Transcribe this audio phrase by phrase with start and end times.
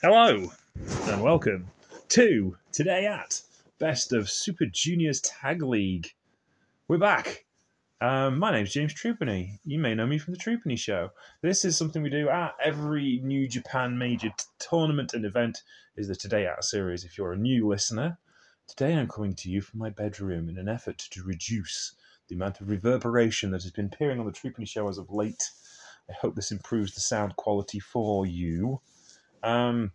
[0.00, 0.48] Hello
[1.08, 1.66] and welcome
[2.10, 3.42] to today at
[3.80, 6.14] Best of Super Juniors Tag League.
[6.86, 7.46] We're back.
[8.00, 9.58] Um, my name's James Trupany.
[9.64, 11.10] You may know me from the Trupany Show.
[11.42, 15.64] This is something we do at every New Japan major t- tournament and event.
[15.96, 17.02] Is the Today At series?
[17.02, 18.18] If you're a new listener,
[18.68, 21.96] today I'm coming to you from my bedroom in an effort to reduce
[22.28, 25.50] the amount of reverberation that has been appearing on the Trupany Show as of late.
[26.08, 28.80] I hope this improves the sound quality for you.
[29.42, 29.92] Um,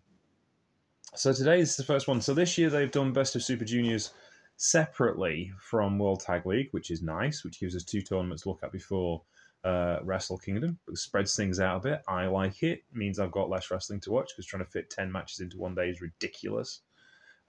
[1.16, 2.22] so today is the first one.
[2.22, 4.12] So this year they've done Best of Super Juniors
[4.58, 8.64] separately from World Tag League, which is nice, which gives us two tournaments to look
[8.64, 9.22] at before
[9.64, 10.80] uh, Wrestle Kingdom.
[10.88, 12.02] It spreads things out a bit.
[12.08, 12.80] I like it.
[12.80, 15.58] it means I've got less wrestling to watch because trying to fit 10 matches into
[15.58, 16.82] one day is ridiculous.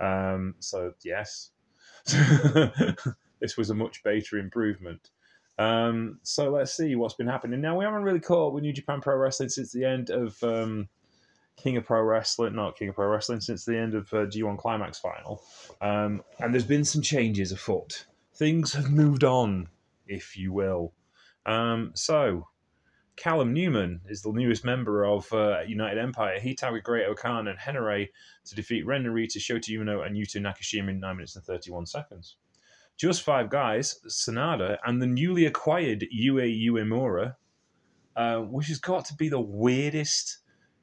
[0.01, 1.51] Um, so, yes.
[3.41, 5.11] this was a much better improvement.
[5.59, 7.61] Um, so let's see what's been happening.
[7.61, 10.43] Now, we haven't really caught up with New Japan Pro Wrestling since the end of
[10.43, 10.89] um,
[11.57, 14.59] King of Pro Wrestling, not King of Pro Wrestling, since the end of uh, G1
[14.59, 15.43] Climax final.
[15.81, 18.07] Um, and there's been some changes afoot.
[18.35, 19.69] Things have moved on,
[20.07, 20.93] if you will.
[21.47, 22.49] Um, so,
[23.17, 26.41] Callum Newman is the newest member of uh, United Empire.
[26.41, 28.09] He tagged with Great-O-Khan and Henare
[28.47, 32.37] to defeat Ren Narita, Shota Umino, and Yuto Nakashima in 9 minutes and 31 seconds.
[32.97, 37.35] Just five guys, Sanada, and the newly acquired Yuya Uemura,
[38.17, 40.39] uh, which has got to be the weirdest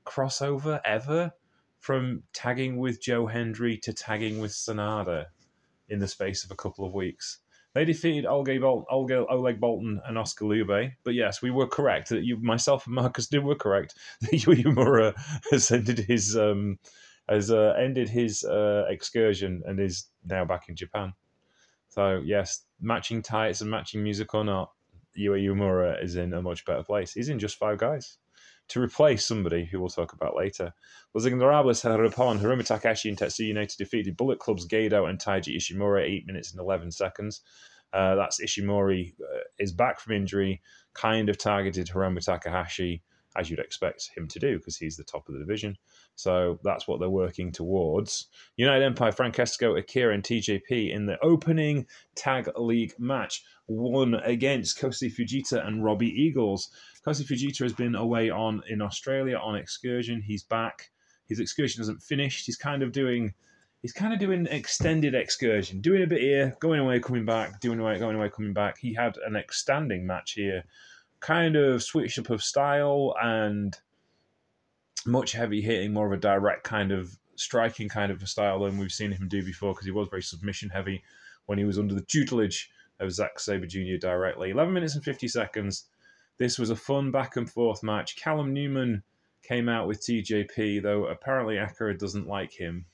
[0.05, 1.31] crossover ever
[1.79, 5.25] from tagging with Joe Hendry to tagging with Sanada
[5.89, 7.39] in the space of a couple of weeks.
[7.73, 10.91] They defeated Olga Bol- Olga, Oleg Boltin and Oskar Leube.
[11.03, 12.09] But yes, we were correct.
[12.09, 13.95] That you, myself and Marcus did were correct.
[14.21, 15.13] That Uemura
[15.51, 16.79] has ended his um,
[17.29, 21.13] has uh, ended his uh, excursion and is now back in Japan.
[21.89, 24.71] So yes, matching tights and matching music or not,
[25.17, 27.13] Yuya Uemura is in a much better place.
[27.13, 28.17] He's in just five guys
[28.71, 30.73] to replace somebody who we'll talk about later.
[31.13, 35.57] Los Ingobernables de Japón Hiromu Takahashi and Tetsuya Naito defeated Bullet Club's Gedo and Taiji
[35.57, 37.41] Ishimori 8 minutes and 11 seconds.
[37.91, 40.61] Uh, that's Ishimori uh, is back from injury,
[40.93, 43.01] kind of targeted Hiromu Takahashi,
[43.35, 45.77] as you'd expect him to do, because he's the top of the division.
[46.15, 48.27] So that's what they're working towards.
[48.57, 55.11] United Empire, Francesco, Akira, and TJP in the opening tag league match won against Kosei
[55.13, 56.69] Fujita and Robbie Eagles.
[57.05, 60.21] Kosei Fujita has been away on in Australia on excursion.
[60.21, 60.91] He's back.
[61.27, 62.45] His excursion hasn't finished.
[62.45, 63.33] He's kind of doing
[63.81, 67.79] he's kind of doing extended excursion, doing a bit here, going away, coming back, doing
[67.79, 68.77] away, going away, coming back.
[68.77, 70.63] He had an extending match here,
[71.21, 73.79] kind of switched up of style and
[75.05, 78.77] much heavy hitting, more of a direct kind of striking kind of a style than
[78.77, 81.01] we've seen him do before because he was very submission heavy
[81.45, 83.97] when he was under the tutelage of Zack Sabre Jr.
[83.99, 84.51] directly.
[84.51, 85.85] 11 minutes and 50 seconds.
[86.37, 88.15] This was a fun back and forth match.
[88.15, 89.03] Callum Newman
[89.43, 92.85] came out with TJP, though apparently Akira doesn't like him,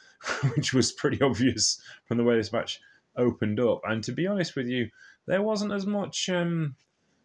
[0.56, 2.80] which was pretty obvious from the way this match
[3.16, 3.80] opened up.
[3.84, 4.88] And to be honest with you,
[5.26, 6.74] there wasn't as much um,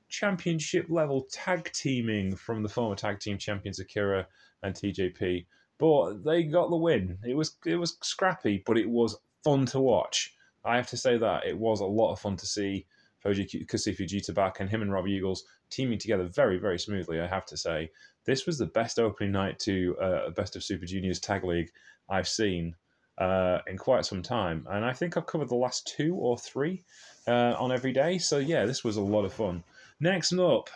[0.10, 4.28] championship level tag teaming from the former tag team champions Akira
[4.64, 5.46] and TJP,
[5.78, 7.18] but they got the win.
[7.26, 10.34] It was it was scrappy, but it was fun to watch.
[10.66, 12.86] I have to say that it was a lot of fun to see
[13.26, 17.46] Koji Fujita back and him and Rob Eagles teaming together very, very smoothly, I have
[17.48, 17.92] to say.
[18.26, 21.72] This was the best opening night to uh, Best of Super Juniors Tag League
[22.10, 22.76] I've seen
[23.18, 24.68] uh, in quite some time.
[24.70, 26.84] And I think I've covered the last two or three
[27.28, 28.18] uh, on every day.
[28.18, 29.64] So, yeah, this was a lot of fun.
[30.00, 30.70] Next up,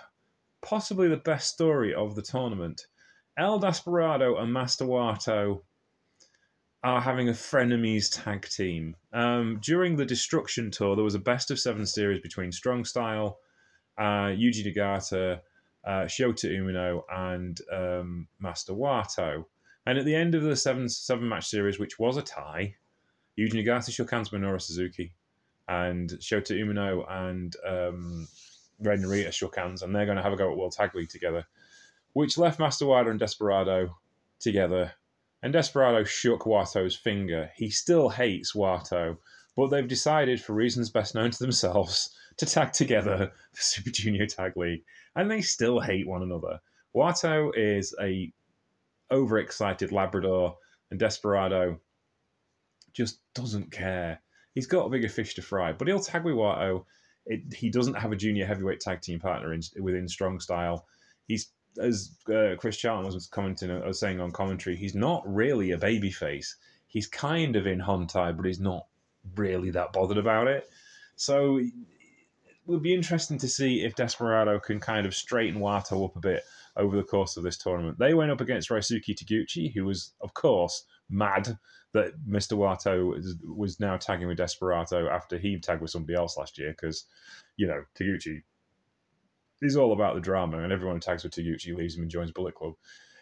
[0.61, 2.87] possibly the best story of the tournament
[3.37, 5.61] El Desperado and Master Wato
[6.83, 8.95] are having a frenemies tag team.
[9.13, 13.37] Um, during the Destruction Tour, there was a best of seven series between Strong Style,
[13.97, 15.39] uh, Yuji Nagata,
[15.85, 19.45] uh, Shota Umino, and um, Master Wato.
[19.85, 22.75] And at the end of the seven seven match series, which was a tie,
[23.37, 25.13] Yuji Nagata shook hands with Minoru Suzuki,
[25.67, 28.27] and Shota Umino and um,
[28.81, 31.09] Ren Narita shook hands, and they're going to have a go at World Tag League
[31.09, 31.45] together,
[32.13, 33.97] which left Master Wato and Desperado
[34.39, 34.93] together
[35.43, 37.51] and Desperado shook Wato's finger.
[37.55, 39.17] He still hates Wato,
[39.55, 44.27] but they've decided, for reasons best known to themselves, to tag together for Super Junior
[44.27, 44.83] Tag League,
[45.15, 46.59] and they still hate one another.
[46.95, 48.31] Wato is a
[49.11, 50.57] overexcited Labrador,
[50.89, 51.79] and Desperado
[52.93, 54.21] just doesn't care.
[54.53, 56.85] He's got a bigger fish to fry, but he'll tag with Wato.
[57.25, 60.85] It, he doesn't have a junior heavyweight tag team partner in, within Strong Style.
[61.27, 65.71] He's as uh, Chris Charlton was commenting, I was saying on commentary, he's not really
[65.71, 66.55] a babyface.
[66.87, 68.87] He's kind of in Hontai, but he's not
[69.35, 70.69] really that bothered about it.
[71.15, 71.71] So it
[72.65, 76.43] would be interesting to see if Desperado can kind of straighten Wato up a bit
[76.75, 77.99] over the course of this tournament.
[77.99, 81.57] They went up against Ryosuke Taguchi, who was, of course, mad
[81.93, 82.57] that Mr.
[82.57, 87.05] Wato was now tagging with Desperado after he tagged with somebody else last year because,
[87.57, 88.43] you know, Taguchi
[89.61, 92.31] is all about the drama and everyone who tags with Taguchi leaves him and joins
[92.31, 92.73] Bullet Club.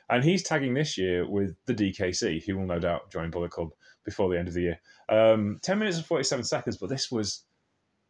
[0.10, 3.70] And he's tagging this year with the DKC, who will no doubt join Bullet Club
[4.04, 4.80] before the end of the year.
[5.08, 7.46] Um, 10 minutes and 47 seconds, but this was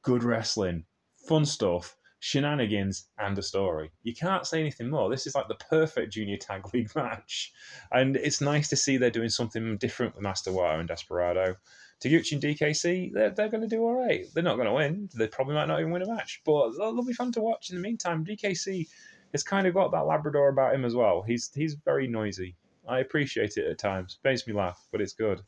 [0.01, 0.85] good wrestling,
[1.27, 3.91] fun stuff, shenanigans, and a story.
[4.03, 5.09] You can't say anything more.
[5.09, 7.53] This is like the perfect junior tag league match.
[7.91, 11.55] And it's nice to see they're doing something different with Master Wato and Desperado.
[12.01, 14.25] Taguchi and DKC, they're, they're going to do all right.
[14.33, 15.09] They're not going to win.
[15.15, 17.69] They probably might not even win a match, but they'll, be fun to watch.
[17.69, 18.87] In the meantime, DKC
[19.33, 21.21] has kind of got that Labrador about him as well.
[21.21, 22.55] He's he's very noisy.
[22.87, 24.17] I appreciate it at times.
[24.23, 25.41] Makes me laugh, but it's good.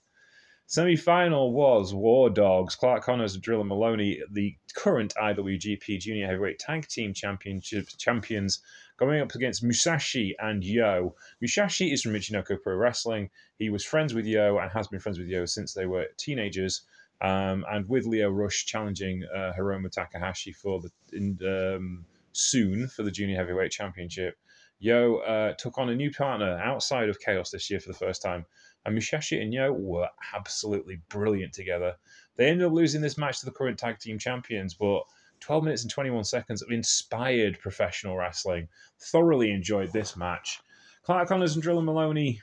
[0.67, 6.59] Semi final was War Dogs, Clark Connors and Drilla Moloney, the current IWGP Junior Heavyweight
[6.59, 8.61] Tag Team Championship champions,
[8.97, 11.15] going up against Musashi and Yo.
[11.41, 13.29] Musashi is from Michinoku Pro Wrestling.
[13.57, 16.83] He was friends with Yo and has been friends with Yo since they were teenagers.
[17.21, 23.03] Um, and with Lio Rush challenging uh, Hiromu Takahashi for the in, um, soon for
[23.03, 24.37] the Junior Heavyweight Championship.
[24.81, 28.21] Yo uh, took on a new partner outside of Chaos this year for the first
[28.21, 28.45] time
[28.85, 31.95] and Musashi and Yo were absolutely brilliant together.
[32.35, 35.03] They ended up losing this match to the current tag team champions, but
[35.41, 38.67] 12 minutes and 21 seconds of inspired professional wrestling.
[38.99, 40.59] Thoroughly enjoyed this match.
[41.03, 42.41] Clark Connors and Drilla Moloney,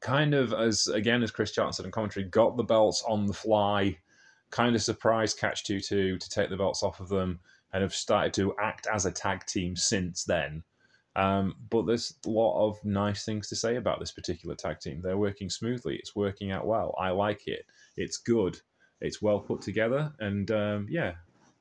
[0.00, 3.98] kind of as again as Chris Johnson and commentary, got the belts on the fly.
[4.50, 7.38] Kind of surprised Catch 2 2 to take the belts off of them
[7.72, 10.64] and have started to act as a tag team since then.
[11.16, 15.00] Um, but there's a lot of nice things to say about this particular tag team.
[15.02, 15.96] They're working smoothly.
[15.96, 16.94] It's working out well.
[16.98, 17.66] I like it.
[17.96, 18.60] It's good.
[19.00, 21.14] It's well put together, and um, yeah,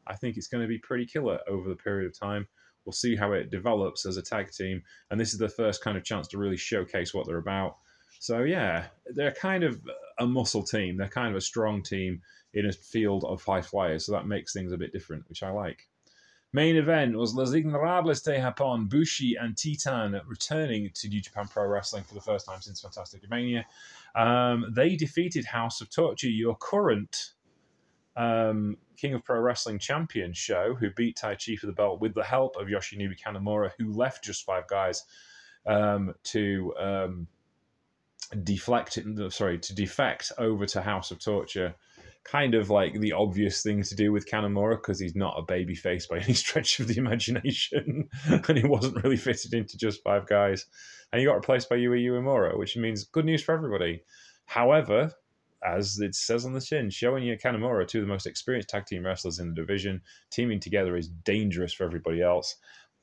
[0.06, 2.48] I think it's going to be pretty killer over the period of time.
[2.86, 5.98] We'll see how it develops as a tag team, and this is the first kind
[5.98, 7.78] of chance to really showcase what they're about.
[8.19, 9.80] So yeah, they're kind of
[10.19, 10.98] a muscle team.
[10.98, 12.22] They're kind of a strong team
[12.54, 15.51] in a field of high flyers, so that makes things a bit different, which I
[15.51, 15.88] like.
[16.51, 21.68] Main event was Los Ingobernables de Japón, Bushi and Titan returning to New Japan Pro
[21.68, 23.66] Wrestling for the first time since Fantasticamania.
[24.16, 27.34] Um, they defeated House of Torture, your current
[28.16, 32.24] um, King of Pro Wrestling champion Sho, who beat Taiji for the belt with the
[32.24, 35.04] help of Yoshinobu Kanemaru, who left just five guys
[35.68, 37.28] um, to um,
[38.44, 38.98] deflect,
[39.30, 41.75] sorry, to defect over to House of Torture
[42.24, 45.75] kind of like the obvious thing to do with Kanemaru because he's not a baby
[45.75, 50.27] face by any stretch of the imagination, and he wasn't really fitted into just five
[50.27, 50.66] guys.
[51.12, 54.04] And he got replaced by Yuya Uemura, which means good news for everybody.
[54.45, 55.12] However,
[55.63, 58.86] as it says on the chin, showing you Kanemaru, two of the most experienced tag
[58.86, 60.01] team wrestlers in the division,
[60.31, 62.56] teaming together is dangerous for everybody else.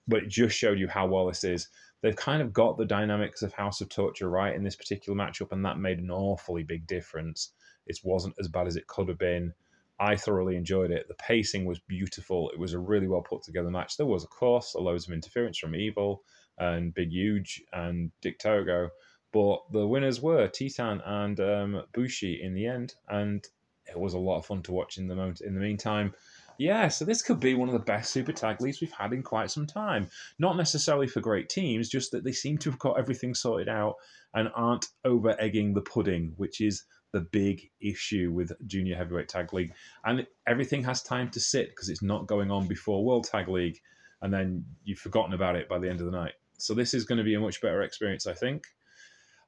[0.09, 1.69] But it just showed you how well this is.
[2.07, 5.51] They've kind of got the dynamics of House of Torture right in this particular matchup,
[5.51, 7.51] and that made an awfully big difference.
[7.85, 9.53] It wasn't as bad as it could have been.
[9.99, 11.09] I thoroughly enjoyed it.
[11.09, 12.49] The pacing was beautiful.
[12.51, 13.97] It was a really well put together match.
[13.97, 16.23] There was, of course, loads of interference from Evil
[16.59, 18.91] and Big Huge and Dick Togo,
[19.33, 23.45] but the winners were Titan and um, Bushi in the end, and
[23.85, 25.41] it was a lot of fun to watch in the moment.
[25.41, 26.15] In the meantime,
[26.59, 29.23] yeah, so this could be one of the best super tag leagues we've had in
[29.23, 30.09] quite some time.
[30.39, 33.95] Not necessarily for great teams, just that they seem to have got everything sorted out
[34.35, 39.53] and aren't over egging the pudding, which is the big issue with Junior Heavyweight Tag
[39.53, 39.73] League.
[40.05, 43.81] And everything has time to sit because it's not going on before World Tag League,
[44.23, 46.35] and then you've forgotten about it by the end of the night.
[46.59, 48.65] So this is going to be a much better experience, I think.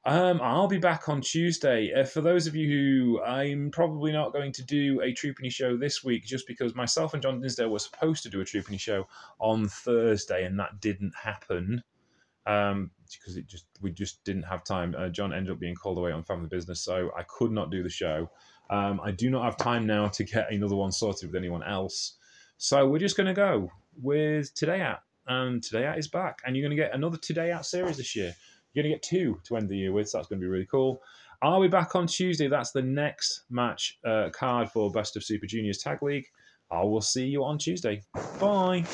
[0.05, 1.93] Um, I'll be back on Tuesday.
[1.93, 5.75] Uh, for those of you who I'm probably not going to do a Troopany show
[5.75, 9.07] this week, just because myself and John Dinsdale were supposed to do a Troopany show
[9.39, 11.83] on Thursday, and that didn't happen
[12.45, 14.95] um, because it just we just didn't have time.
[14.97, 17.83] Uh, John ended up being called away on family business, so I could not do
[17.83, 18.29] the show.
[18.69, 22.17] Um, I do not have time now to get another one sorted with anyone else,
[22.57, 23.69] so we're just going to go
[24.01, 27.51] with Today At, and Today At is back, and you're going to get another Today
[27.51, 28.33] At series this year.
[28.73, 30.49] You're going to get two to end the year with, so that's going to be
[30.49, 31.01] really cool.
[31.41, 32.47] Are we back on Tuesday.
[32.47, 36.25] That's the next match uh, card for Best of Super Juniors Tag League.
[36.69, 38.03] I will see you on Tuesday.
[38.39, 38.85] Bye.